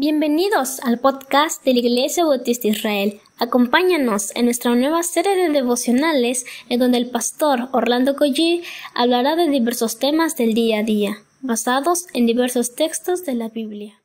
Bienvenidos 0.00 0.80
al 0.80 0.98
podcast 0.98 1.62
de 1.62 1.74
la 1.74 1.80
Iglesia 1.80 2.24
Bautista 2.24 2.66
Israel. 2.66 3.20
Acompáñanos 3.38 4.34
en 4.34 4.46
nuestra 4.46 4.74
nueva 4.74 5.02
serie 5.02 5.36
de 5.36 5.50
devocionales 5.50 6.46
en 6.70 6.80
donde 6.80 6.96
el 6.96 7.10
pastor 7.10 7.68
Orlando 7.72 8.16
Collie 8.16 8.62
hablará 8.94 9.36
de 9.36 9.50
diversos 9.50 9.98
temas 9.98 10.36
del 10.36 10.54
día 10.54 10.78
a 10.78 10.84
día, 10.84 11.18
basados 11.42 12.06
en 12.14 12.24
diversos 12.24 12.74
textos 12.74 13.26
de 13.26 13.34
la 13.34 13.50
Biblia. 13.50 14.02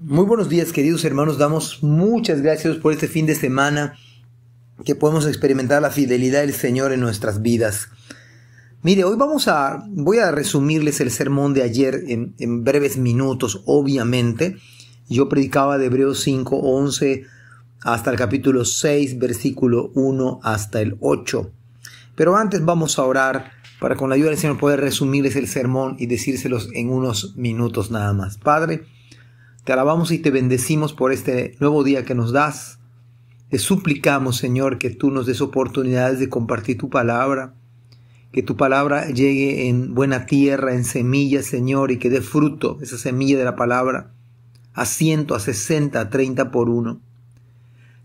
Muy 0.00 0.24
buenos 0.24 0.48
días 0.48 0.72
queridos 0.72 1.04
hermanos, 1.04 1.38
damos 1.38 1.80
muchas 1.84 2.42
gracias 2.42 2.78
por 2.78 2.92
este 2.92 3.06
fin 3.06 3.26
de 3.26 3.36
semana 3.36 3.96
que 4.84 4.96
podemos 4.96 5.28
experimentar 5.28 5.80
la 5.80 5.92
fidelidad 5.92 6.40
del 6.40 6.54
Señor 6.54 6.90
en 6.90 6.98
nuestras 6.98 7.40
vidas. 7.40 7.88
Mire, 8.86 9.02
hoy 9.02 9.16
vamos 9.16 9.48
a, 9.48 9.84
voy 9.88 10.18
a 10.18 10.30
resumirles 10.30 11.00
el 11.00 11.10
sermón 11.10 11.54
de 11.54 11.64
ayer 11.64 12.04
en, 12.06 12.62
breves 12.62 12.96
minutos, 12.96 13.64
obviamente. 13.66 14.58
Yo 15.08 15.28
predicaba 15.28 15.76
de 15.76 15.86
Hebreos 15.86 16.20
5, 16.20 16.56
11 16.56 17.24
hasta 17.82 18.12
el 18.12 18.16
capítulo 18.16 18.64
6, 18.64 19.18
versículo 19.18 19.90
1 19.96 20.38
hasta 20.44 20.80
el 20.82 20.96
8. 21.00 21.50
Pero 22.14 22.36
antes 22.36 22.64
vamos 22.64 23.00
a 23.00 23.02
orar 23.02 23.50
para 23.80 23.96
con 23.96 24.08
la 24.08 24.14
ayuda 24.14 24.28
del 24.28 24.38
Señor 24.38 24.56
poder 24.56 24.78
resumirles 24.78 25.34
el 25.34 25.48
sermón 25.48 25.96
y 25.98 26.06
decírselos 26.06 26.68
en 26.72 26.90
unos 26.90 27.36
minutos 27.36 27.90
nada 27.90 28.12
más. 28.12 28.38
Padre, 28.38 28.84
te 29.64 29.72
alabamos 29.72 30.12
y 30.12 30.20
te 30.20 30.30
bendecimos 30.30 30.92
por 30.92 31.10
este 31.10 31.56
nuevo 31.58 31.82
día 31.82 32.04
que 32.04 32.14
nos 32.14 32.30
das. 32.30 32.78
Te 33.50 33.58
suplicamos, 33.58 34.36
Señor, 34.36 34.78
que 34.78 34.90
tú 34.90 35.10
nos 35.10 35.26
des 35.26 35.40
oportunidades 35.40 36.20
de 36.20 36.28
compartir 36.28 36.78
tu 36.78 36.88
palabra 36.88 37.55
que 38.36 38.42
tu 38.42 38.54
palabra 38.54 39.08
llegue 39.08 39.66
en 39.66 39.94
buena 39.94 40.26
tierra, 40.26 40.74
en 40.74 40.84
semilla, 40.84 41.42
Señor, 41.42 41.90
y 41.90 41.98
que 41.98 42.10
dé 42.10 42.20
fruto, 42.20 42.76
esa 42.82 42.98
semilla 42.98 43.38
de 43.38 43.46
la 43.46 43.56
palabra, 43.56 44.12
a 44.74 44.84
ciento, 44.84 45.34
a 45.34 45.40
sesenta, 45.40 46.00
a 46.00 46.10
treinta 46.10 46.50
por 46.50 46.68
uno. 46.68 47.00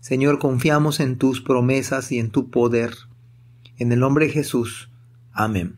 Señor, 0.00 0.38
confiamos 0.38 1.00
en 1.00 1.18
tus 1.18 1.42
promesas 1.42 2.10
y 2.12 2.18
en 2.18 2.30
tu 2.30 2.48
poder. 2.48 2.94
En 3.76 3.92
el 3.92 4.00
nombre 4.00 4.24
de 4.24 4.32
Jesús. 4.32 4.88
Amén. 5.34 5.76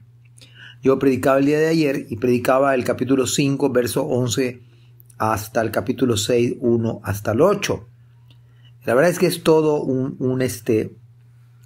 Yo 0.85 1.01
predicaba 1.01 1.39
el 1.39 1.47
día 1.47 1.59
de 1.59 1.67
ayer 1.67 2.07
y 2.09 2.15
predicaba 2.15 2.77
el 2.77 2.85
capítulo 2.85 3.27
5, 3.27 3.71
verso 3.71 4.05
11 4.05 4.61
hasta 5.19 5.63
el 5.63 5.73
capítulo 5.73 6.17
6, 6.17 6.59
1 6.61 7.01
hasta 7.03 7.33
el 7.33 7.41
8. 7.41 7.89
La 8.85 8.95
verdad 8.95 9.11
es 9.11 9.19
que 9.19 9.27
es 9.27 9.43
todo 9.43 9.83
un, 9.83 10.15
un, 10.21 10.43
este, 10.43 10.95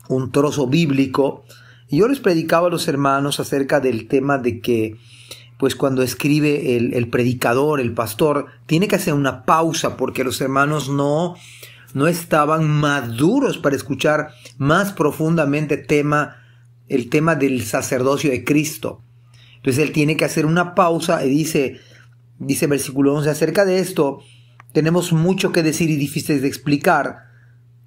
un 0.08 0.32
trozo 0.32 0.68
bíblico 0.68 1.44
y 1.88 1.98
yo 1.98 2.08
les 2.08 2.20
predicaba 2.20 2.66
a 2.66 2.70
los 2.70 2.86
hermanos 2.88 3.40
acerca 3.40 3.80
del 3.80 4.08
tema 4.08 4.38
de 4.38 4.60
que, 4.60 4.96
pues 5.56 5.74
cuando 5.74 6.02
escribe 6.02 6.76
el, 6.76 7.08
predicador, 7.08 7.80
el 7.80 7.94
pastor, 7.94 8.46
tiene 8.66 8.88
que 8.88 8.96
hacer 8.96 9.14
una 9.14 9.44
pausa 9.44 9.96
porque 9.96 10.22
los 10.22 10.40
hermanos 10.40 10.90
no, 10.90 11.34
no 11.94 12.06
estaban 12.06 12.68
maduros 12.68 13.58
para 13.58 13.74
escuchar 13.74 14.30
más 14.58 14.92
profundamente 14.92 15.78
tema, 15.78 16.36
el 16.88 17.08
tema 17.08 17.34
del 17.34 17.64
sacerdocio 17.64 18.30
de 18.30 18.44
Cristo. 18.44 19.02
Entonces 19.56 19.82
él 19.82 19.92
tiene 19.92 20.16
que 20.16 20.26
hacer 20.26 20.44
una 20.46 20.74
pausa 20.74 21.24
y 21.24 21.30
dice, 21.30 21.80
dice 22.38 22.66
versículo 22.66 23.14
11, 23.14 23.30
acerca 23.30 23.64
de 23.64 23.78
esto 23.78 24.20
tenemos 24.72 25.12
mucho 25.12 25.52
que 25.52 25.62
decir 25.62 25.88
y 25.88 25.96
difíciles 25.96 26.42
de 26.42 26.48
explicar, 26.48 27.28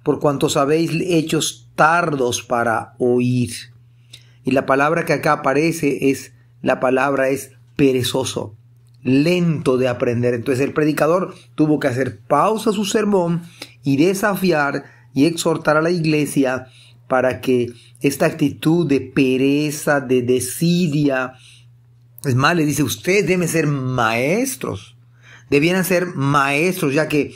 por 0.02 0.18
cuanto 0.18 0.48
sabéis 0.48 0.90
hechos 1.00 1.70
tardos 1.76 2.42
para 2.42 2.94
oír. 2.98 3.71
Y 4.44 4.52
la 4.52 4.66
palabra 4.66 5.04
que 5.04 5.12
acá 5.12 5.32
aparece 5.32 6.10
es, 6.10 6.32
la 6.62 6.80
palabra 6.80 7.28
es 7.28 7.52
perezoso, 7.76 8.56
lento 9.02 9.76
de 9.76 9.88
aprender. 9.88 10.34
Entonces 10.34 10.64
el 10.64 10.72
predicador 10.72 11.34
tuvo 11.54 11.78
que 11.78 11.88
hacer 11.88 12.20
pausa 12.20 12.70
a 12.70 12.72
su 12.72 12.84
sermón 12.84 13.42
y 13.82 13.96
desafiar 13.96 14.84
y 15.14 15.26
exhortar 15.26 15.76
a 15.76 15.82
la 15.82 15.90
iglesia 15.90 16.66
para 17.08 17.40
que 17.40 17.72
esta 18.00 18.26
actitud 18.26 18.86
de 18.86 19.00
pereza, 19.00 20.00
de 20.00 20.22
desidia, 20.22 21.34
es 22.24 22.34
más, 22.34 22.56
le 22.56 22.64
dice, 22.64 22.82
ustedes 22.82 23.26
deben 23.26 23.48
ser 23.48 23.66
maestros, 23.66 24.96
debieran 25.50 25.84
ser 25.84 26.06
maestros, 26.14 26.94
ya 26.94 27.08
que 27.08 27.34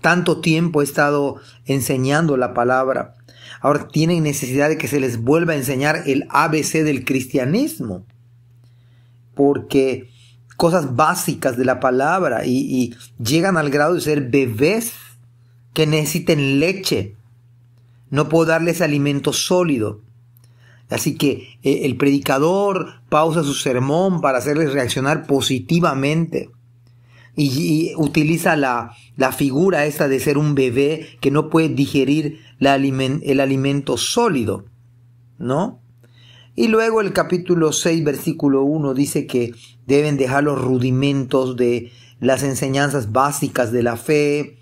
tanto 0.00 0.40
tiempo 0.40 0.80
he 0.80 0.84
estado 0.84 1.36
enseñando 1.66 2.36
la 2.36 2.52
palabra 2.52 3.14
ahora 3.64 3.88
tienen 3.88 4.24
necesidad 4.24 4.68
de 4.68 4.76
que 4.76 4.88
se 4.88 5.00
les 5.00 5.22
vuelva 5.22 5.54
a 5.54 5.56
enseñar 5.56 6.02
el 6.04 6.26
ABC 6.28 6.84
del 6.84 7.02
cristianismo. 7.06 8.04
Porque 9.34 10.10
cosas 10.58 10.94
básicas 10.94 11.56
de 11.56 11.64
la 11.64 11.80
palabra 11.80 12.44
y, 12.44 12.94
llegan 13.18 13.56
al 13.56 13.70
grado 13.70 13.94
de 13.94 14.02
ser 14.02 14.28
bebés 14.28 14.92
que 15.72 15.86
necesiten 15.86 16.60
leche. 16.60 17.16
No 18.10 18.28
puedo 18.28 18.44
darles 18.44 18.82
alimento 18.82 19.32
sólido. 19.32 20.02
Así 20.90 21.16
que 21.16 21.56
eh, 21.62 21.86
el 21.86 21.96
predicador 21.96 23.00
pausa 23.08 23.42
su 23.42 23.54
sermón 23.54 24.20
para 24.20 24.36
hacerles 24.36 24.74
reaccionar 24.74 25.26
positivamente 25.26 26.50
y, 27.36 27.92
utiliza 27.96 28.56
la, 28.56 28.92
la, 29.16 29.32
figura 29.32 29.86
esta 29.86 30.08
de 30.08 30.20
ser 30.20 30.38
un 30.38 30.54
bebé 30.54 31.18
que 31.20 31.30
no 31.30 31.50
puede 31.50 31.68
digerir 31.68 32.40
el 32.60 33.40
alimento 33.40 33.96
sólido, 33.96 34.66
¿no? 35.38 35.80
Y 36.56 36.68
luego 36.68 37.00
el 37.00 37.12
capítulo 37.12 37.72
6, 37.72 38.04
versículo 38.04 38.62
1 38.62 38.94
dice 38.94 39.26
que 39.26 39.52
deben 39.86 40.16
dejar 40.16 40.44
los 40.44 40.60
rudimentos 40.60 41.56
de 41.56 41.90
las 42.20 42.44
enseñanzas 42.44 43.10
básicas 43.10 43.72
de 43.72 43.82
la 43.82 43.96
fe 43.96 44.58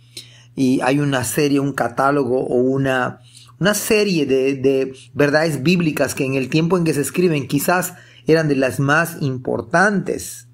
y 0.56 0.80
hay 0.80 1.00
una 1.00 1.24
serie, 1.24 1.60
un 1.60 1.72
catálogo 1.72 2.40
o 2.40 2.56
una, 2.56 3.20
una 3.60 3.74
serie 3.74 4.24
de, 4.24 4.54
de 4.54 4.94
verdades 5.12 5.62
bíblicas 5.62 6.14
que 6.14 6.24
en 6.24 6.34
el 6.34 6.48
tiempo 6.48 6.78
en 6.78 6.84
que 6.84 6.94
se 6.94 7.02
escriben 7.02 7.46
quizás 7.46 7.92
eran 8.26 8.48
de 8.48 8.56
las 8.56 8.80
más 8.80 9.18
importantes. 9.20 10.48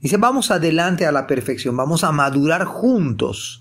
Dice, 0.00 0.16
vamos 0.16 0.50
adelante 0.50 1.06
a 1.06 1.12
la 1.12 1.26
perfección, 1.26 1.76
vamos 1.76 2.04
a 2.04 2.12
madurar 2.12 2.64
juntos. 2.64 3.60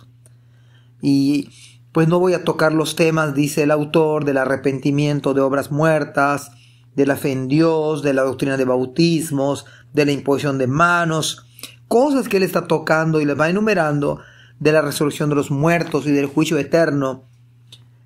Y 1.02 1.50
pues 1.92 2.08
no 2.08 2.20
voy 2.20 2.34
a 2.34 2.44
tocar 2.44 2.74
los 2.74 2.96
temas, 2.96 3.34
dice 3.34 3.64
el 3.64 3.72
autor, 3.72 4.24
del 4.24 4.38
arrepentimiento 4.38 5.34
de 5.34 5.42
obras 5.42 5.72
muertas, 5.72 6.52
de 6.96 7.06
la 7.06 7.18
fe 7.18 7.32
en 7.32 7.48
Dios, 7.48 8.04
de 8.04 8.14
la 8.14 8.24
doctrina 8.24 8.58
de 8.58 8.66
bautismos, 8.66 9.66
de 9.94 10.06
la 10.06 10.12
imposición 10.12 10.58
de 10.58 10.68
manos, 10.68 11.46
cosas 11.88 12.30
que 12.30 12.38
él 12.38 12.44
está 12.44 12.68
tocando 12.68 13.20
y 13.20 13.26
les 13.26 13.40
va 13.40 13.50
enumerando 13.50 14.20
de 14.60 14.72
la 14.72 14.82
resurrección 14.82 15.30
de 15.30 15.36
los 15.36 15.52
muertos 15.52 16.06
y 16.06 16.12
del 16.12 16.28
juicio 16.28 16.58
eterno. 16.58 17.24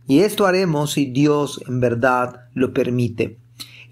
Y 0.08 0.20
esto 0.20 0.46
haremos 0.46 0.92
si 0.92 1.06
Dios 1.06 1.62
en 1.68 1.80
verdad 1.80 2.46
lo 2.54 2.74
permite. 2.74 3.43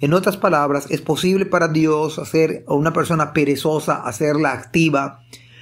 En 0.01 0.15
otras 0.15 0.35
palabras, 0.35 0.87
es 0.89 0.99
posible 0.99 1.45
para 1.45 1.67
Dios 1.67 2.17
hacer 2.17 2.65
a 2.67 2.73
una 2.73 2.91
persona 2.91 3.33
perezosa, 3.33 3.97
hacerla 4.03 4.51
activa, 4.51 5.21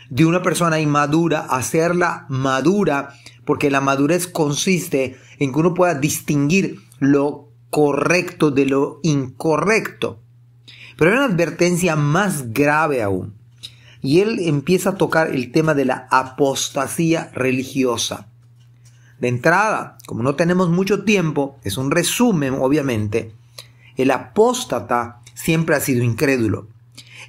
de 0.10 0.24
una 0.24 0.42
persona 0.42 0.80
inmadura, 0.80 1.42
hacerla 1.42 2.26
madura, 2.30 3.14
porque 3.44 3.70
la 3.70 3.82
madurez 3.82 4.28
consiste 4.28 5.18
en 5.40 5.52
que 5.52 5.60
uno 5.60 5.74
pueda 5.74 5.94
distinguir 5.94 6.80
lo 7.00 7.50
correcto 7.70 8.50
de 8.50 8.66
lo 8.66 9.02
incorrecto. 9.04 10.22
Pero 10.98 11.12
hay 11.12 11.18
una 11.18 11.26
advertencia 11.26 11.98
más 11.98 12.54
grave 12.54 13.04
aún. 13.04 13.34
Y 14.02 14.22
él 14.22 14.40
empieza 14.40 14.92
a 14.92 14.96
tocar 14.96 15.36
el 15.36 15.52
tema 15.52 15.74
de 15.74 15.84
la 15.84 16.08
apostasía 16.12 17.30
religiosa. 17.34 18.30
De 19.20 19.28
entrada, 19.28 19.98
como 20.06 20.24
no 20.24 20.36
tenemos 20.36 20.70
mucho 20.70 21.04
tiempo, 21.04 21.58
es 21.66 21.78
un 21.78 21.92
resumen 21.92 22.54
obviamente, 22.54 23.34
el 24.00 24.12
apóstata 24.12 25.20
siempre 25.34 25.76
ha 25.76 25.82
sido 25.82 26.06
incrédulo. 26.06 26.70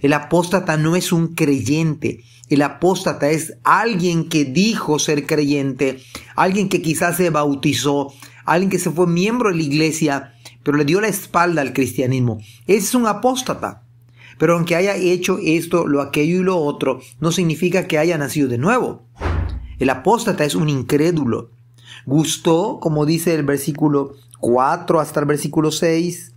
El 0.03 0.13
apóstata 0.13 0.77
no 0.77 0.95
es 0.95 1.11
un 1.11 1.35
creyente. 1.35 2.23
El 2.49 2.63
apóstata 2.63 3.29
es 3.29 3.55
alguien 3.65 4.29
que 4.29 4.45
dijo 4.45 5.01
ser 5.01 5.27
creyente, 5.27 6.01
alguien 6.37 6.69
que 6.69 6.81
quizás 6.81 7.17
se 7.17 7.31
bautizó, 7.31 8.13
alguien 8.45 8.71
que 8.71 8.79
se 8.79 8.93
fue 8.93 9.09
miembro 9.09 9.51
de 9.51 9.57
la 9.57 9.63
iglesia, 9.65 10.35
pero 10.63 10.77
le 10.77 10.85
dio 10.85 11.01
la 11.01 11.09
espalda 11.09 11.61
al 11.61 11.73
cristianismo. 11.73 12.39
Es 12.69 12.95
un 12.95 13.09
apóstata. 13.09 13.83
Pero 14.39 14.55
aunque 14.55 14.77
haya 14.77 14.95
hecho 14.95 15.41
esto, 15.43 15.89
lo 15.89 16.01
aquello 16.01 16.39
y 16.39 16.45
lo 16.45 16.57
otro, 16.57 17.01
no 17.19 17.33
significa 17.33 17.89
que 17.89 17.99
haya 17.99 18.17
nacido 18.17 18.47
de 18.47 18.59
nuevo. 18.59 19.09
El 19.81 19.91
apóstata 19.91 20.45
es 20.45 20.55
un 20.55 20.69
incrédulo. 20.69 21.51
Gustó, 22.07 22.79
como 22.81 23.07
dice 23.07 23.35
el 23.35 23.43
versículo 23.43 24.15
4 24.39 25.01
hasta 25.01 25.19
el 25.19 25.27
versículo 25.27 25.73
6, 25.73 26.37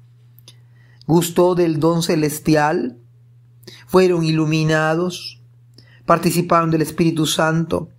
gustó 1.08 1.56
del 1.56 1.80
don 1.80 2.04
celestial, 2.04 2.98
fueron 3.88 4.24
iluminados, 4.24 5.42
participaron 6.06 6.72
del 6.72 6.82
Espíritu 6.82 7.26
Santo, 7.26 7.90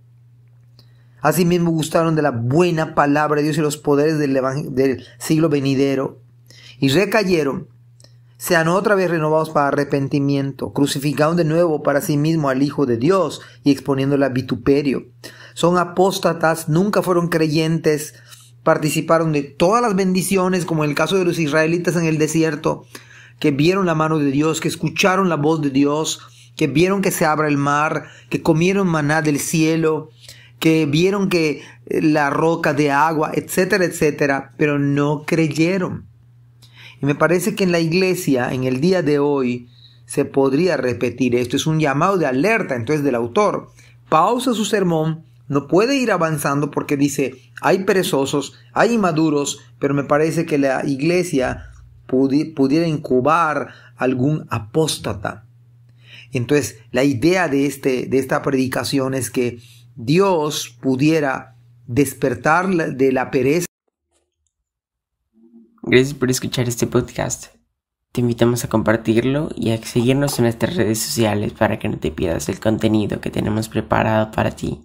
asimismo 1.21 1.71
gustaron 1.71 2.15
de 2.15 2.21
la 2.21 2.31
buena 2.31 2.93
palabra 2.95 3.37
de 3.37 3.43
Dios 3.43 3.57
y 3.57 3.61
los 3.61 3.77
poderes 3.77 4.19
del, 4.19 4.39
del 4.71 5.05
siglo 5.17 5.49
venidero, 5.49 6.21
y 6.79 6.89
recayeron, 6.89 7.67
sean 8.37 8.67
otra 8.67 8.95
vez 8.95 9.09
renovados 9.09 9.49
para 9.49 9.69
arrepentimiento, 9.69 10.73
crucificando 10.73 11.35
de 11.35 11.45
nuevo 11.45 11.81
para 11.83 12.01
sí 12.01 12.17
mismo 12.17 12.49
al 12.49 12.61
Hijo 12.61 12.85
de 12.85 12.97
Dios 12.97 13.41
y 13.63 13.71
exponiéndole 13.71 14.25
a 14.25 14.29
vituperio. 14.29 15.05
Son 15.53 15.77
apóstatas, 15.77 16.67
nunca 16.67 17.01
fueron 17.01 17.29
creyentes, 17.29 18.13
participaron 18.65 19.31
de 19.31 19.43
todas 19.43 19.79
las 19.79 19.95
bendiciones, 19.95 20.65
como 20.65 20.83
en 20.83 20.89
el 20.89 20.95
caso 20.95 21.17
de 21.17 21.23
los 21.23 21.37
israelitas 21.37 21.95
en 21.95 22.05
el 22.05 22.17
desierto, 22.17 22.87
que 23.39 23.51
vieron 23.51 23.85
la 23.85 23.93
mano 23.93 24.17
de 24.17 24.31
Dios, 24.31 24.59
que 24.59 24.67
escucharon 24.67 25.29
la 25.29 25.35
voz 25.35 25.61
de 25.61 25.69
Dios, 25.69 26.19
que 26.57 26.65
vieron 26.65 27.03
que 27.03 27.11
se 27.11 27.25
abra 27.25 27.47
el 27.47 27.57
mar, 27.57 28.07
que 28.29 28.41
comieron 28.41 28.87
maná 28.87 29.21
del 29.21 29.39
cielo, 29.39 30.09
que 30.57 30.87
vieron 30.87 31.29
que 31.29 31.61
eh, 31.85 32.01
la 32.01 32.31
roca 32.31 32.73
de 32.73 32.89
agua, 32.89 33.31
etcétera, 33.35 33.85
etcétera, 33.85 34.53
pero 34.57 34.79
no 34.79 35.25
creyeron. 35.27 36.07
Y 36.99 37.05
me 37.05 37.13
parece 37.13 37.53
que 37.53 37.65
en 37.65 37.71
la 37.71 37.79
iglesia, 37.79 38.51
en 38.51 38.63
el 38.63 38.81
día 38.81 39.03
de 39.03 39.19
hoy, 39.19 39.69
se 40.07 40.25
podría 40.25 40.75
repetir 40.75 41.35
esto. 41.35 41.55
Es 41.55 41.67
un 41.67 41.79
llamado 41.79 42.17
de 42.17 42.25
alerta 42.25 42.75
entonces 42.75 43.05
del 43.05 43.13
autor. 43.13 43.69
Pausa 44.09 44.55
su 44.55 44.65
sermón, 44.65 45.23
no 45.47 45.67
puede 45.67 45.95
ir 45.95 46.11
avanzando 46.11 46.71
porque 46.71 46.97
dice, 46.97 47.51
hay 47.61 47.83
perezosos, 47.83 48.53
hay 48.73 48.93
inmaduros, 48.93 49.59
pero 49.79 49.93
me 49.93 50.03
parece 50.03 50.45
que 50.45 50.57
la 50.57 50.85
iglesia 50.85 51.69
pudiera 52.07 52.87
incubar 52.87 53.69
algún 53.95 54.45
apóstata. 54.49 55.45
Entonces, 56.31 56.79
la 56.91 57.03
idea 57.03 57.47
de, 57.47 57.65
este, 57.65 58.07
de 58.07 58.19
esta 58.19 58.41
predicación 58.41 59.13
es 59.13 59.29
que 59.29 59.59
Dios 59.95 60.75
pudiera 60.81 61.55
despertar 61.87 62.67
de 62.95 63.11
la 63.11 63.31
pereza. 63.31 63.67
Gracias 65.83 66.13
por 66.13 66.29
escuchar 66.31 66.67
este 66.67 66.87
podcast. 66.87 67.55
Te 68.11 68.21
invitamos 68.21 68.63
a 68.63 68.69
compartirlo 68.69 69.49
y 69.55 69.71
a 69.71 69.77
seguirnos 69.77 70.39
en 70.39 70.43
nuestras 70.45 70.75
redes 70.75 70.99
sociales 70.99 71.53
para 71.53 71.77
que 71.77 71.89
no 71.89 71.97
te 71.97 72.11
pierdas 72.11 72.49
el 72.49 72.59
contenido 72.59 73.21
que 73.21 73.29
tenemos 73.29 73.69
preparado 73.69 74.31
para 74.31 74.51
ti. 74.51 74.84